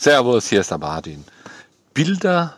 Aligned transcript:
Servus, 0.00 0.46
hier 0.46 0.60
ist 0.60 0.70
der 0.70 0.78
Martin. 0.78 1.24
Bilder 1.92 2.54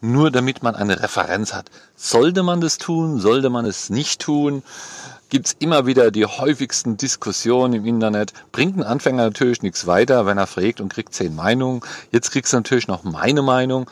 nur 0.00 0.30
damit 0.30 0.62
man 0.62 0.76
eine 0.76 1.02
Referenz 1.02 1.52
hat. 1.52 1.68
Sollte 1.96 2.44
man 2.44 2.60
das 2.60 2.78
tun? 2.78 3.18
Sollte 3.18 3.50
man 3.50 3.66
es 3.66 3.90
nicht 3.90 4.20
tun? 4.20 4.62
Gibt 5.30 5.48
es 5.48 5.56
immer 5.58 5.86
wieder 5.86 6.12
die 6.12 6.26
häufigsten 6.26 6.96
Diskussionen 6.96 7.74
im 7.74 7.86
Internet. 7.86 8.34
Bringt 8.52 8.76
ein 8.76 8.84
Anfänger 8.84 9.24
natürlich 9.24 9.62
nichts 9.62 9.88
weiter, 9.88 10.26
wenn 10.26 10.38
er 10.38 10.46
fragt 10.46 10.80
und 10.80 10.92
kriegt 10.94 11.12
zehn 11.12 11.34
Meinungen. 11.34 11.80
Jetzt 12.12 12.30
kriegst 12.30 12.52
du 12.52 12.58
natürlich 12.58 12.86
noch 12.86 13.02
meine 13.02 13.42
Meinung. 13.42 13.90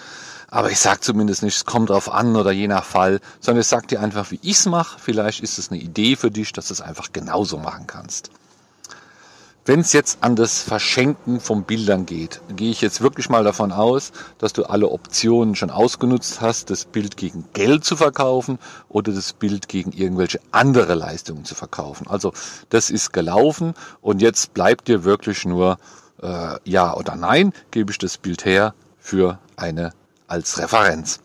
Aber 0.48 0.70
ich 0.70 0.78
sage 0.78 1.00
zumindest 1.00 1.42
nicht, 1.42 1.56
es 1.56 1.64
kommt 1.64 1.90
drauf 1.90 2.12
an 2.12 2.36
oder 2.36 2.52
je 2.52 2.68
nach 2.68 2.84
Fall, 2.84 3.18
sondern 3.40 3.62
ich 3.62 3.66
sage 3.66 3.88
dir 3.88 4.00
einfach, 4.00 4.30
wie 4.30 4.38
ich 4.42 4.58
es 4.58 4.66
mache. 4.66 5.00
Vielleicht 5.00 5.40
ist 5.40 5.58
es 5.58 5.72
eine 5.72 5.80
Idee 5.80 6.14
für 6.14 6.30
dich, 6.30 6.52
dass 6.52 6.68
du 6.68 6.74
es 6.74 6.80
einfach 6.80 7.12
genauso 7.12 7.58
machen 7.58 7.88
kannst. 7.88 8.30
Wenn 9.66 9.80
es 9.80 9.92
jetzt 9.92 10.18
an 10.20 10.36
das 10.36 10.62
Verschenken 10.62 11.40
von 11.40 11.64
Bildern 11.64 12.06
geht, 12.06 12.40
gehe 12.54 12.70
ich 12.70 12.80
jetzt 12.80 13.00
wirklich 13.00 13.28
mal 13.28 13.42
davon 13.42 13.72
aus, 13.72 14.12
dass 14.38 14.52
du 14.52 14.62
alle 14.62 14.88
Optionen 14.90 15.56
schon 15.56 15.70
ausgenutzt 15.70 16.40
hast, 16.40 16.70
das 16.70 16.84
Bild 16.84 17.16
gegen 17.16 17.48
Geld 17.52 17.84
zu 17.84 17.96
verkaufen 17.96 18.60
oder 18.88 19.12
das 19.12 19.32
Bild 19.32 19.66
gegen 19.66 19.90
irgendwelche 19.90 20.38
andere 20.52 20.94
Leistungen 20.94 21.44
zu 21.44 21.56
verkaufen. 21.56 22.06
Also 22.06 22.32
das 22.68 22.90
ist 22.90 23.12
gelaufen 23.12 23.74
und 24.00 24.22
jetzt 24.22 24.54
bleibt 24.54 24.86
dir 24.86 25.02
wirklich 25.02 25.44
nur 25.44 25.78
äh, 26.22 26.58
ja 26.62 26.94
oder 26.94 27.16
nein, 27.16 27.52
gebe 27.72 27.90
ich 27.90 27.98
das 27.98 28.18
Bild 28.18 28.44
her 28.44 28.72
für 29.00 29.40
eine 29.56 29.90
als 30.28 30.60
Referenz. 30.60 31.18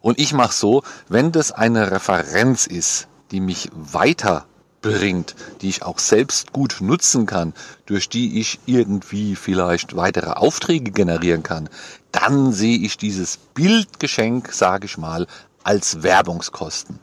Und 0.00 0.18
ich 0.18 0.32
mache 0.32 0.52
so, 0.52 0.82
wenn 1.08 1.30
das 1.30 1.52
eine 1.52 1.92
Referenz 1.92 2.66
ist, 2.66 3.06
die 3.30 3.40
mich 3.40 3.70
weiter 3.72 4.46
bringt, 4.86 5.34
die 5.60 5.68
ich 5.68 5.82
auch 5.82 5.98
selbst 5.98 6.52
gut 6.52 6.78
nutzen 6.80 7.26
kann, 7.26 7.52
durch 7.86 8.08
die 8.08 8.40
ich 8.40 8.60
irgendwie 8.66 9.34
vielleicht 9.34 9.96
weitere 9.96 10.30
Aufträge 10.30 10.92
generieren 10.92 11.42
kann, 11.42 11.68
dann 12.12 12.52
sehe 12.52 12.78
ich 12.78 12.96
dieses 12.96 13.36
Bildgeschenk, 13.36 14.52
sage 14.52 14.86
ich 14.86 14.96
mal, 14.96 15.26
als 15.64 16.02
Werbungskosten. 16.02 16.98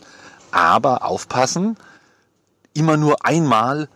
Aber 0.52 1.04
aufpassen, 1.04 1.78
immer 2.74 2.98
nur 2.98 3.26
einmal 3.26 3.90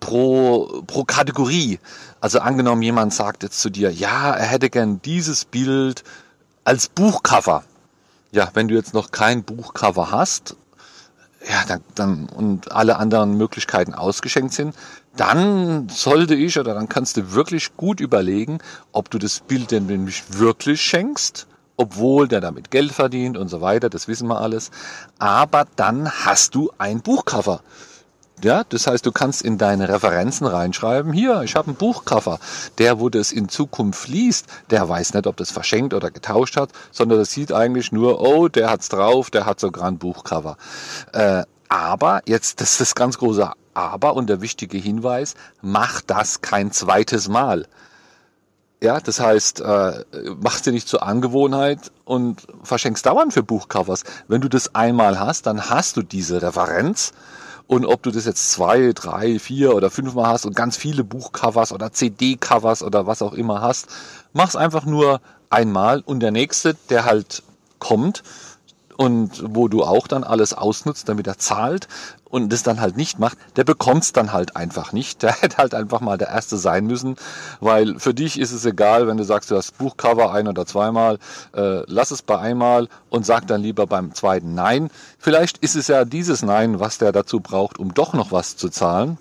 pro, 0.00 0.82
pro 0.86 1.04
Kategorie. 1.04 1.78
Also 2.20 2.40
angenommen, 2.40 2.82
jemand 2.82 3.14
sagt 3.14 3.42
jetzt 3.42 3.60
zu 3.60 3.70
dir, 3.70 3.90
ja, 3.90 4.32
er 4.32 4.46
hätte 4.46 4.70
gern 4.70 5.00
dieses 5.02 5.44
Bild 5.44 6.02
als 6.64 6.88
Buchcover. 6.88 7.64
Ja, 8.32 8.50
wenn 8.54 8.68
du 8.68 8.74
jetzt 8.74 8.94
noch 8.94 9.10
kein 9.10 9.44
Buchcover 9.44 10.10
hast, 10.10 10.56
ja, 11.52 11.64
dann, 11.68 11.80
dann 11.94 12.28
und 12.30 12.72
alle 12.72 12.96
anderen 12.96 13.36
Möglichkeiten 13.36 13.92
ausgeschenkt 13.92 14.54
sind, 14.54 14.74
dann 15.16 15.86
sollte 15.90 16.34
ich 16.34 16.58
oder 16.58 16.72
dann 16.72 16.88
kannst 16.88 17.18
du 17.18 17.32
wirklich 17.32 17.76
gut 17.76 18.00
überlegen, 18.00 18.58
ob 18.92 19.10
du 19.10 19.18
das 19.18 19.40
Bild 19.40 19.70
denn 19.70 19.84
nämlich 19.84 20.22
wirklich 20.38 20.80
schenkst, 20.80 21.46
obwohl 21.76 22.26
der 22.26 22.40
damit 22.40 22.70
Geld 22.70 22.92
verdient 22.92 23.36
und 23.36 23.48
so 23.48 23.60
weiter, 23.60 23.90
das 23.90 24.08
wissen 24.08 24.28
wir 24.28 24.40
alles. 24.40 24.70
Aber 25.18 25.66
dann 25.76 26.10
hast 26.10 26.54
du 26.54 26.70
ein 26.78 27.02
Buchcover. 27.02 27.60
Ja, 28.42 28.64
das 28.68 28.88
heißt, 28.88 29.06
du 29.06 29.12
kannst 29.12 29.42
in 29.42 29.56
deine 29.56 29.88
Referenzen 29.88 30.48
reinschreiben, 30.48 31.12
hier, 31.12 31.42
ich 31.42 31.54
habe 31.54 31.68
einen 31.68 31.76
Buchcover. 31.76 32.40
Der, 32.78 32.98
wo 32.98 33.08
das 33.08 33.30
in 33.30 33.48
Zukunft 33.48 34.08
liest, 34.08 34.46
der 34.70 34.88
weiß 34.88 35.14
nicht, 35.14 35.28
ob 35.28 35.36
das 35.36 35.52
verschenkt 35.52 35.94
oder 35.94 36.10
getauscht 36.10 36.56
hat, 36.56 36.70
sondern 36.90 37.20
das 37.20 37.30
sieht 37.30 37.52
eigentlich 37.52 37.92
nur, 37.92 38.20
oh, 38.20 38.48
der 38.48 38.68
hat's 38.68 38.88
drauf, 38.88 39.30
der 39.30 39.46
hat 39.46 39.60
sogar 39.60 39.84
ein 39.84 39.98
Buchcover. 39.98 40.56
Äh, 41.12 41.44
aber, 41.68 42.22
jetzt, 42.26 42.60
das 42.60 42.72
ist 42.72 42.80
das 42.80 42.94
ganz 42.96 43.18
große 43.18 43.48
Aber 43.74 44.14
und 44.14 44.28
der 44.28 44.40
wichtige 44.40 44.76
Hinweis, 44.76 45.34
mach 45.60 46.00
das 46.00 46.40
kein 46.40 46.72
zweites 46.72 47.28
Mal. 47.28 47.66
Ja, 48.82 48.98
das 48.98 49.20
heißt, 49.20 49.60
äh, 49.60 50.04
machst 50.40 50.66
dir 50.66 50.72
nicht 50.72 50.88
zur 50.88 51.04
Angewohnheit 51.04 51.92
und 52.04 52.44
verschenkst 52.64 53.06
dauernd 53.06 53.32
für 53.32 53.44
Buchcovers. 53.44 54.02
Wenn 54.26 54.40
du 54.40 54.48
das 54.48 54.74
einmal 54.74 55.20
hast, 55.20 55.46
dann 55.46 55.70
hast 55.70 55.96
du 55.96 56.02
diese 56.02 56.42
Referenz 56.42 57.12
und 57.72 57.86
ob 57.86 58.02
du 58.02 58.10
das 58.10 58.26
jetzt 58.26 58.52
zwei, 58.52 58.92
drei, 58.92 59.38
vier 59.38 59.74
oder 59.74 59.88
fünfmal 59.88 60.26
hast 60.26 60.44
und 60.44 60.54
ganz 60.54 60.76
viele 60.76 61.04
Buchcovers 61.04 61.72
oder 61.72 61.90
CD-Covers 61.90 62.82
oder 62.82 63.06
was 63.06 63.22
auch 63.22 63.32
immer 63.32 63.62
hast, 63.62 63.88
mach's 64.34 64.56
einfach 64.56 64.84
nur 64.84 65.22
einmal 65.48 66.02
und 66.02 66.20
der 66.20 66.32
nächste, 66.32 66.76
der 66.90 67.06
halt 67.06 67.42
kommt, 67.78 68.24
und 69.02 69.42
wo 69.44 69.66
du 69.66 69.82
auch 69.82 70.06
dann 70.06 70.22
alles 70.22 70.54
ausnutzt, 70.54 71.08
damit 71.08 71.26
er 71.26 71.36
zahlt 71.36 71.88
und 72.24 72.52
das 72.52 72.62
dann 72.62 72.80
halt 72.80 72.96
nicht 72.96 73.18
macht, 73.18 73.36
der 73.56 73.64
bekommt's 73.64 74.12
dann 74.12 74.32
halt 74.32 74.54
einfach 74.54 74.92
nicht. 74.92 75.22
Der 75.22 75.32
hätte 75.32 75.56
halt 75.56 75.74
einfach 75.74 76.00
mal 76.00 76.18
der 76.18 76.28
Erste 76.28 76.56
sein 76.56 76.86
müssen, 76.86 77.16
weil 77.58 77.98
für 77.98 78.14
dich 78.14 78.38
ist 78.38 78.52
es 78.52 78.64
egal, 78.64 79.08
wenn 79.08 79.16
du 79.16 79.24
sagst, 79.24 79.50
du 79.50 79.56
hast 79.56 79.76
Buchcover 79.76 80.32
ein 80.32 80.46
oder 80.46 80.66
zweimal, 80.66 81.18
äh, 81.52 81.82
lass 81.86 82.12
es 82.12 82.22
bei 82.22 82.38
einmal 82.38 82.88
und 83.10 83.26
sag 83.26 83.48
dann 83.48 83.60
lieber 83.60 83.88
beim 83.88 84.14
zweiten 84.14 84.54
Nein. 84.54 84.88
Vielleicht 85.18 85.58
ist 85.58 85.74
es 85.74 85.88
ja 85.88 86.04
dieses 86.04 86.42
Nein, 86.42 86.78
was 86.78 86.98
der 86.98 87.10
dazu 87.10 87.40
braucht, 87.40 87.80
um 87.80 87.94
doch 87.94 88.12
noch 88.12 88.30
was 88.30 88.56
zu 88.56 88.68
zahlen. 88.68 89.18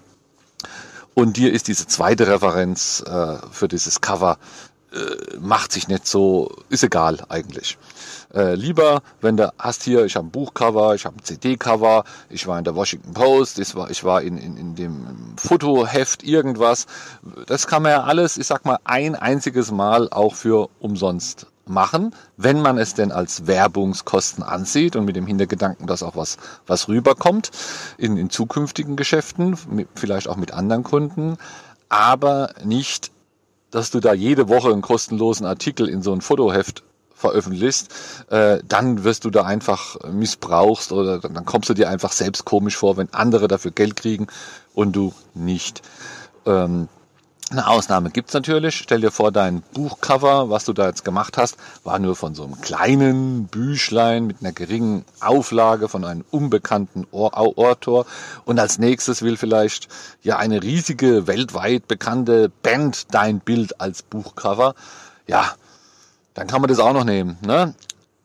Und 1.15 1.37
dir 1.37 1.51
ist 1.51 1.67
diese 1.67 1.87
zweite 1.87 2.27
Referenz 2.27 3.03
äh, 3.05 3.37
für 3.51 3.67
dieses 3.67 3.99
Cover 3.99 4.37
äh, 4.93 5.37
macht 5.39 5.71
sich 5.71 5.87
nicht 5.87 6.07
so, 6.07 6.51
ist 6.69 6.83
egal 6.83 7.19
eigentlich. 7.29 7.77
Äh, 8.33 8.55
lieber, 8.55 9.01
wenn 9.21 9.37
du 9.37 9.51
hast 9.57 9.83
hier, 9.83 10.05
ich 10.05 10.15
habe 10.15 10.27
ein 10.27 10.31
Buchcover, 10.31 10.95
ich 10.95 11.05
habe 11.05 11.17
ein 11.17 11.23
CD-Cover, 11.23 12.03
ich 12.29 12.47
war 12.47 12.57
in 12.57 12.63
der 12.63 12.75
Washington 12.75 13.13
Post, 13.13 13.59
ich 13.59 13.75
war, 13.75 13.89
ich 13.89 14.03
war 14.03 14.21
in, 14.21 14.37
in, 14.37 14.57
in 14.57 14.75
dem 14.75 15.33
Fotoheft 15.37 16.23
irgendwas. 16.23 16.87
Das 17.47 17.67
kann 17.67 17.83
man 17.83 17.91
ja 17.91 18.03
alles, 18.03 18.37
ich 18.37 18.47
sag 18.47 18.65
mal, 18.65 18.79
ein 18.83 19.15
einziges 19.15 19.71
Mal 19.71 20.09
auch 20.09 20.35
für 20.35 20.69
umsonst 20.79 21.47
machen, 21.65 22.13
wenn 22.37 22.61
man 22.61 22.77
es 22.77 22.93
denn 22.93 23.11
als 23.11 23.47
Werbungskosten 23.47 24.43
ansieht 24.43 24.95
und 24.95 25.05
mit 25.05 25.15
dem 25.15 25.27
Hintergedanken, 25.27 25.87
dass 25.87 26.03
auch 26.03 26.15
was, 26.15 26.37
was 26.67 26.87
rüberkommt 26.87 27.51
in, 27.97 28.17
in 28.17 28.29
zukünftigen 28.29 28.95
Geschäften, 28.95 29.57
vielleicht 29.95 30.27
auch 30.27 30.35
mit 30.35 30.53
anderen 30.53 30.83
Kunden, 30.83 31.37
aber 31.89 32.53
nicht 32.63 33.11
dass 33.71 33.91
du 33.91 33.99
da 33.99 34.13
jede 34.13 34.49
Woche 34.49 34.71
einen 34.71 34.81
kostenlosen 34.81 35.45
Artikel 35.45 35.89
in 35.89 36.01
so 36.01 36.13
ein 36.13 36.21
Fotoheft 36.21 36.83
veröffentlichst, 37.15 37.89
äh, 38.29 38.59
dann 38.67 39.03
wirst 39.03 39.25
du 39.25 39.29
da 39.29 39.43
einfach 39.43 39.97
missbrauchst 40.11 40.91
oder 40.91 41.19
dann 41.19 41.45
kommst 41.45 41.69
du 41.69 41.73
dir 41.73 41.89
einfach 41.89 42.11
selbst 42.11 42.45
komisch 42.45 42.75
vor, 42.75 42.97
wenn 42.97 43.13
andere 43.13 43.47
dafür 43.47 43.71
Geld 43.71 43.95
kriegen 43.95 44.27
und 44.73 44.95
du 44.95 45.13
nicht. 45.33 45.81
Ähm, 46.45 46.89
eine 47.51 47.67
Ausnahme 47.67 48.09
gibt's 48.09 48.33
natürlich. 48.33 48.75
Stell 48.75 49.01
dir 49.01 49.11
vor, 49.11 49.31
dein 49.31 49.61
Buchcover, 49.73 50.49
was 50.49 50.65
du 50.65 50.73
da 50.73 50.87
jetzt 50.87 51.03
gemacht 51.03 51.37
hast, 51.37 51.57
war 51.83 51.99
nur 51.99 52.15
von 52.15 52.33
so 52.35 52.43
einem 52.43 52.59
kleinen 52.61 53.47
Büchlein 53.47 54.25
mit 54.27 54.37
einer 54.41 54.51
geringen 54.51 55.05
Auflage 55.19 55.89
von 55.89 56.05
einem 56.05 56.23
unbekannten 56.31 57.05
Autor. 57.11 58.05
Und 58.45 58.59
als 58.59 58.79
nächstes 58.79 59.21
will 59.21 59.37
vielleicht 59.37 59.87
ja 60.23 60.37
eine 60.37 60.63
riesige, 60.63 61.27
weltweit 61.27 61.87
bekannte 61.87 62.49
Band 62.63 63.13
dein 63.13 63.39
Bild 63.39 63.79
als 63.81 64.01
Buchcover. 64.01 64.75
Ja, 65.27 65.51
dann 66.33 66.47
kann 66.47 66.61
man 66.61 66.69
das 66.69 66.79
auch 66.79 66.93
noch 66.93 67.03
nehmen. 67.03 67.37
Ne? 67.45 67.73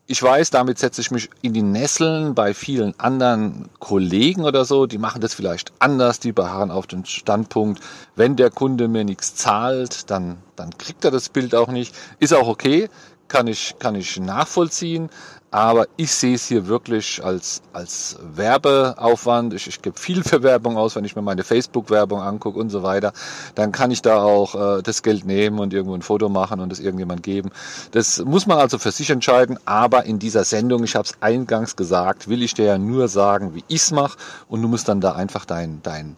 Ich 0.09 0.23
weiß, 0.23 0.51
damit 0.51 0.79
setze 0.79 1.01
ich 1.01 1.11
mich 1.11 1.31
in 1.43 1.53
die 1.53 1.63
Nesseln 1.63 2.35
bei 2.35 2.55
vielen 2.55 2.99
anderen 2.99 3.69
Kollegen 3.81 4.45
oder 4.45 4.65
so. 4.65 4.87
Die 4.87 4.99
machen 4.99 5.21
das 5.21 5.35
vielleicht 5.35 5.73
anders. 5.81 6.21
Die 6.21 6.33
beharren 6.33 6.71
auf 6.71 6.87
den 6.87 7.05
Standpunkt, 7.05 7.83
wenn 8.15 8.37
der 8.37 8.51
Kunde 8.51 8.87
mir 8.87 9.05
nichts 9.05 9.35
zahlt, 9.35 10.11
dann, 10.11 10.39
dann 10.55 10.77
kriegt 10.79 11.05
er 11.05 11.11
das 11.11 11.29
Bild 11.29 11.55
auch 11.57 11.69
nicht. 11.69 11.95
Ist 12.21 12.35
auch 12.35 12.47
okay 12.47 12.89
kann 13.29 13.47
ich, 13.47 13.77
kann 13.79 13.95
ich 13.95 14.19
nachvollziehen. 14.19 15.11
Aber 15.53 15.87
ich 15.97 16.11
sehe 16.13 16.35
es 16.35 16.47
hier 16.47 16.67
wirklich 16.67 17.25
als, 17.25 17.63
als 17.73 18.19
Werbeaufwand. 18.21 19.55
Ich, 19.55 19.69
ich 19.69 19.81
gebe 19.81 19.99
viel 19.99 20.23
für 20.23 20.43
Werbung 20.43 20.77
aus, 20.77 20.97
wenn 20.97 21.05
ich 21.05 21.17
mir 21.17 21.23
meine 21.23 21.45
Facebook-Werbung 21.45 22.21
angucke 22.21 22.59
und 22.59 22.69
so 22.69 22.83
weiter. 22.83 23.13
Dann 23.55 23.73
kann 23.73 23.91
ich 23.91 24.03
da 24.03 24.23
auch 24.23 24.79
äh, 24.79 24.83
das 24.83 25.03
Geld 25.03 25.25
nehmen 25.25 25.59
und 25.59 25.73
irgendwo 25.73 25.95
ein 25.95 26.03
Foto 26.03 26.29
machen 26.29 26.61
und 26.61 26.73
es 26.73 26.81
irgendjemand 26.81 27.23
geben. 27.23 27.53
Das 27.93 28.23
muss 28.25 28.47
man 28.47 28.59
also 28.59 28.79
für 28.79 28.91
sich 28.91 29.09
entscheiden. 29.09 29.59
Aber 29.65 30.05
in 30.05 30.19
dieser 30.19 30.45
Sendung, 30.45 30.85
ich 30.85 30.97
habe 30.97 31.07
es 31.07 31.15
eingangs 31.21 31.77
gesagt, 31.77 32.29
will 32.29 32.43
ich 32.43 32.55
dir 32.55 32.67
ja 32.67 32.79
nur 32.79 33.09
sagen, 33.09 33.55
wie 33.55 33.65
ich 33.69 33.83
es 33.83 33.93
mache. 33.93 34.19
Und 34.49 34.63
du 34.63 34.69
musst 34.69 34.89
dann 34.89 35.01
da 35.01 35.13
einfach 35.13 35.45
dein, 35.47 35.81
dein 35.83 36.17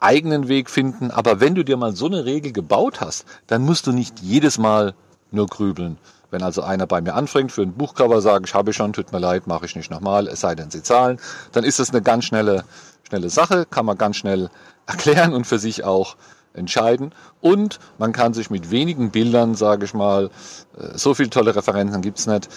eigenen 0.00 0.48
Weg 0.48 0.68
finden. 0.68 1.10
Aber 1.10 1.40
wenn 1.40 1.54
du 1.54 1.64
dir 1.64 1.76
mal 1.76 1.94
so 1.94 2.06
eine 2.06 2.24
Regel 2.24 2.52
gebaut 2.52 3.00
hast, 3.00 3.24
dann 3.46 3.62
musst 3.62 3.86
du 3.86 3.92
nicht 3.92 4.20
jedes 4.20 4.58
Mal 4.58 4.94
nur 5.30 5.46
grübeln. 5.46 5.98
Wenn 6.30 6.42
also 6.42 6.62
einer 6.62 6.86
bei 6.86 7.00
mir 7.00 7.14
anfängt 7.14 7.52
für 7.52 7.62
ein 7.62 7.74
Buchcover, 7.74 8.20
sage 8.20 8.44
ich, 8.46 8.54
habe 8.54 8.70
ich 8.70 8.76
schon, 8.76 8.92
tut 8.92 9.12
mir 9.12 9.20
leid, 9.20 9.46
mache 9.46 9.66
ich 9.66 9.76
nicht 9.76 9.90
nochmal, 9.90 10.26
es 10.26 10.40
sei 10.40 10.54
denn, 10.54 10.70
Sie 10.70 10.82
zahlen, 10.82 11.20
dann 11.52 11.64
ist 11.64 11.78
es 11.78 11.90
eine 11.90 12.02
ganz 12.02 12.24
schnelle, 12.24 12.64
schnelle 13.04 13.30
Sache, 13.30 13.66
kann 13.66 13.86
man 13.86 13.98
ganz 13.98 14.16
schnell 14.16 14.50
erklären 14.86 15.32
und 15.32 15.46
für 15.46 15.58
sich 15.58 15.84
auch 15.84 16.16
entscheiden. 16.54 17.12
Und 17.40 17.78
man 17.98 18.12
kann 18.12 18.32
sich 18.34 18.50
mit 18.50 18.70
wenigen 18.70 19.10
Bildern, 19.10 19.54
sage 19.54 19.84
ich 19.84 19.94
mal, 19.94 20.30
äh, 20.78 20.96
so 20.96 21.14
viele 21.14 21.30
tolle 21.30 21.54
Referenzen 21.54 22.00
gibt's 22.00 22.26
nicht, 22.26 22.48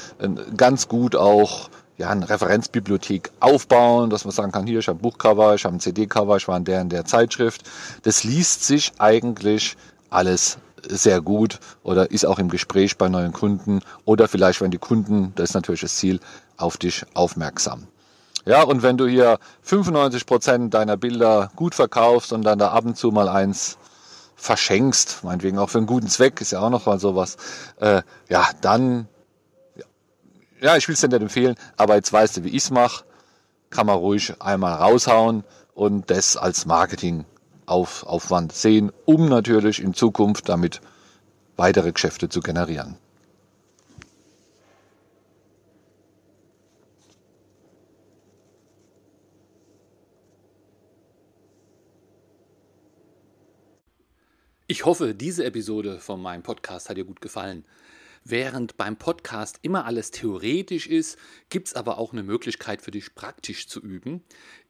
ganz 0.55 0.87
gut 0.87 1.15
auch 1.15 1.69
ja, 1.97 2.09
eine 2.09 2.29
Referenzbibliothek 2.29 3.31
aufbauen, 3.39 4.09
dass 4.09 4.23
man 4.23 4.31
sagen 4.31 4.51
kann, 4.51 4.67
hier, 4.67 4.79
ich 4.79 4.87
habe 4.87 4.99
ein 4.99 5.01
Buchcover, 5.01 5.55
ich 5.55 5.65
habe 5.65 5.75
ein 5.75 5.79
CD-Cover, 5.79 6.37
ich 6.37 6.47
war 6.47 6.57
in 6.57 6.65
der 6.65 6.81
in 6.81 6.89
der 6.89 7.05
Zeitschrift. 7.05 7.63
Das 8.03 8.23
liest 8.23 8.65
sich 8.65 8.93
eigentlich 8.99 9.75
alles 10.09 10.59
sehr 10.88 11.21
gut 11.21 11.59
oder 11.83 12.12
ist 12.12 12.25
auch 12.25 12.39
im 12.39 12.50
Gespräch 12.50 12.97
bei 12.97 13.09
neuen 13.09 13.33
Kunden 13.33 13.81
oder 14.06 14.27
vielleicht, 14.27 14.62
wenn 14.62 14.71
die 14.71 14.77
Kunden, 14.77 15.33
das 15.35 15.50
ist 15.50 15.56
natürlich 15.56 15.81
das 15.81 15.95
Ziel, 15.95 16.19
auf 16.57 16.77
dich 16.77 17.06
aufmerksam. 17.13 17.88
Ja, 18.45 18.63
und 18.63 18.81
wenn 18.81 18.97
du 18.97 19.07
hier 19.07 19.39
95 19.63 20.25
Prozent 20.25 20.74
deiner 20.74 20.95
Bilder 20.95 21.51
gut 21.56 21.75
verkaufst 21.75 22.31
und 22.31 22.44
dann 22.44 22.59
da 22.59 22.69
ab 22.69 22.85
und 22.85 22.95
zu 22.95 23.12
mal 23.12 23.27
eins 23.27 23.77
verschenkst, 24.38 25.24
meinetwegen 25.24 25.57
auch 25.57 25.69
für 25.69 25.79
einen 25.79 25.88
guten 25.88 26.07
Zweck, 26.07 26.39
ist 26.39 26.51
ja 26.51 26.62
auch 26.62 26.69
noch 26.69 26.85
mal 26.85 27.00
sowas, 27.00 27.35
äh, 27.81 28.03
ja, 28.29 28.47
dann, 28.62 29.07
ja, 30.62 30.77
ich 30.77 30.88
will 30.88 30.94
es 30.94 31.01
dir 31.01 31.09
nicht 31.09 31.21
empfehlen, 31.21 31.56
aber 31.75 31.95
jetzt 31.95 32.13
weißt 32.13 32.38
du, 32.38 32.44
wie 32.45 32.50
ich 32.50 32.63
es 32.63 32.71
mache, 32.71 33.03
kann 33.69 33.88
man 33.88 33.97
ruhig 33.97 34.33
einmal 34.39 34.75
raushauen 34.75 35.44
und 35.74 36.09
das 36.09 36.38
als 36.38 36.65
Marketingaufwand 37.67 38.53
sehen, 38.53 38.91
um 39.05 39.27
natürlich 39.27 39.81
in 39.81 39.93
Zukunft 39.93 40.49
damit 40.49 40.81
weitere 41.57 41.91
Geschäfte 41.91 42.29
zu 42.29 42.39
generieren. 42.39 42.97
Ich 54.69 54.85
hoffe, 54.85 55.15
diese 55.15 55.45
Episode 55.45 55.99
von 55.99 56.21
meinem 56.21 56.43
Podcast 56.43 56.89
hat 56.89 56.97
dir 56.97 57.05
gut 57.05 57.21
gefallen. 57.21 57.65
Während 58.25 58.75
beim 58.75 58.97
Podcast 58.97 59.59
immer 59.61 59.85
alles 59.85 60.11
theoretisch 60.11 60.87
ist, 60.87 61.17
gibt 61.49 61.69
es 61.69 61.73
aber 61.73 61.97
auch 61.97 62.11
eine 62.11 62.23
Möglichkeit 62.23 62.81
für 62.81 62.91
dich 62.91 63.15
praktisch 63.15 63.69
zu 63.69 63.79
üben. 63.79 64.23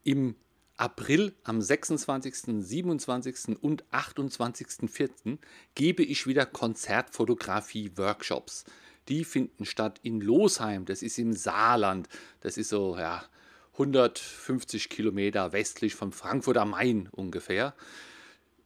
Im 0.04 0.36
April 0.78 1.34
am 1.44 1.60
26., 1.60 2.64
27. 2.64 3.58
und 3.60 3.84
28.04. 3.92 5.40
gebe 5.74 6.04
ich 6.04 6.28
wieder 6.28 6.46
Konzertfotografie-Workshops. 6.46 8.66
Die 9.08 9.26
finden 9.26 9.66
statt 9.66 10.00
in 10.04 10.22
Losheim, 10.22 10.86
das 10.86 11.02
ist 11.02 11.18
im 11.18 11.34
Saarland. 11.34 12.08
Das 12.42 12.58
ist 12.58 12.70
so 12.70 12.96
ja, 12.96 13.24
150 13.74 14.90
Kilometer 14.90 15.52
westlich 15.52 15.96
von 15.96 16.12
Frankfurt 16.12 16.58
am 16.58 16.70
Main 16.72 17.08
ungefähr. 17.12 17.74